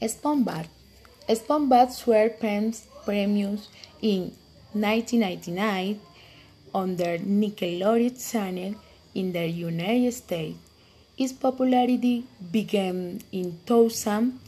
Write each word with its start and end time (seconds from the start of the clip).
SpongeBob. 0.00 0.66
SpongeBob 1.28 1.88
SquarePants 1.88 2.82
premiums 3.04 3.68
in 4.02 4.32
1999 4.72 6.00
on 6.74 6.96
their 6.96 7.18
Nickelodeon 7.18 8.30
channel 8.30 8.74
in 9.14 9.32
the 9.32 9.46
United 9.46 10.12
States. 10.12 10.58
Its 11.16 11.32
popularity 11.32 12.26
began 12.52 13.22
in 13.32 13.58
2000 13.64 14.38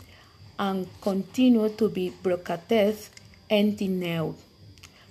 and 0.59 0.87
continued 1.00 1.79
to 1.79 1.89
be 1.89 2.12
broadcast 2.23 3.11
until 3.51 3.89
now. 3.89 4.35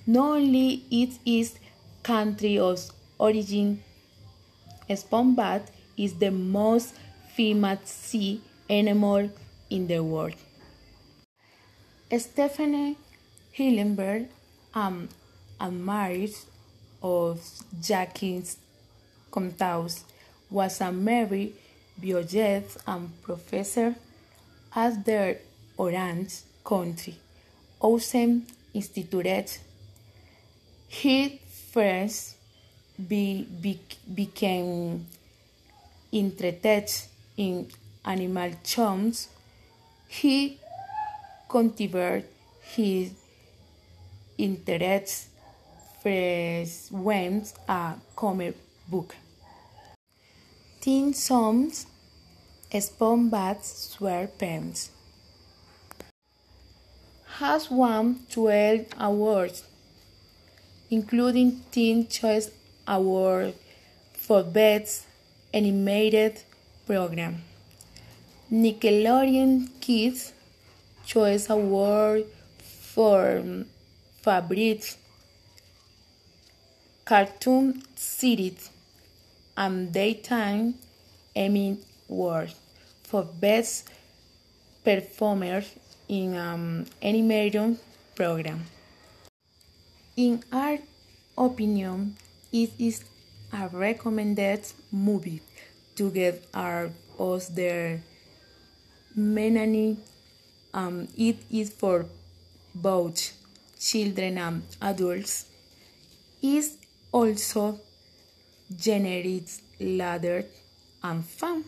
Not 0.05 0.37
only 0.37 0.83
it 0.91 1.17
is 1.25 1.57
country 2.03 2.59
of 2.59 2.79
origin, 3.17 3.81
SpongeBob 4.87 5.63
is 5.97 6.13
the 6.13 6.29
most 6.29 6.93
famous 7.35 7.89
sea 7.89 8.39
animal 8.69 9.29
in 9.69 9.87
the 9.87 10.03
world. 10.03 10.35
Stephen 12.17 12.95
Hillenburg 13.53 14.27
um, 14.73 15.09
admired 15.59 16.31
of 17.01 17.41
Jacques 17.81 18.21
Cousteau 19.31 20.03
was 20.49 20.81
a 20.81 20.91
married 20.91 21.53
biologist 21.97 22.77
and 22.87 23.21
professor 23.21 23.95
at 24.75 25.03
the 25.05 25.37
Orange 25.77 26.41
County 26.65 27.17
Ocean 27.81 28.45
Institute. 28.73 29.59
He 30.87 31.41
first 31.71 32.35
be, 33.07 33.47
be, 33.61 33.79
became 34.13 35.05
interested 36.11 36.89
in 37.35 37.67
animal 38.05 38.51
charms. 38.63 39.29
He 40.07 40.59
continued 41.49 42.25
his 42.61 43.11
interests 44.37 45.29
first 46.01 46.91
when 46.91 47.45
a 47.67 47.95
comic 48.15 48.55
book. 48.87 49.15
Teen 50.79 51.13
Songs 51.13 51.85
SpongeBob 52.71 53.59
SquarePants 53.61 54.89
has 57.37 57.69
won 57.69 58.19
12 58.31 58.87
awards, 58.99 59.63
including 60.89 61.61
Teen 61.71 62.07
Choice 62.07 62.51
Award 62.87 63.53
for 64.13 64.43
Best 64.43 65.05
Animated 65.53 66.41
Program, 66.85 67.43
Nickelodeon 68.51 69.67
Kids 69.81 70.31
Choice 71.05 71.49
Award 71.49 72.23
for 72.57 73.43
Favorite 74.21 74.95
Cartoon 77.03 77.83
Series 77.95 78.69
and 79.57 79.91
Daytime 79.91 80.75
Emmy 81.35 81.77
Award 82.09 82.53
for 83.03 83.23
Best 83.23 83.89
Performer 84.81 85.63
in 86.07 86.33
um, 86.37 86.85
an 87.01 87.15
Animated 87.15 87.77
Program. 88.15 88.63
In 90.15 90.41
our 90.53 90.77
opinion, 91.37 92.15
it 92.53 92.71
is 92.79 93.03
a 93.51 93.67
recommended 93.67 94.65
movie 94.89 95.41
to 95.97 96.09
get 96.11 96.47
our 96.53 96.91
us 97.19 97.49
there. 97.49 98.03
Many 99.17 99.97
um, 100.75 101.07
it 101.17 101.37
is 101.49 101.71
for 101.71 102.05
both 102.75 103.33
children 103.79 104.37
and 104.37 104.61
adults. 104.79 105.45
It 106.39 106.65
also 107.11 107.79
generates 108.75 109.61
ladder 109.79 110.45
and 111.01 111.25
fun. 111.25 111.63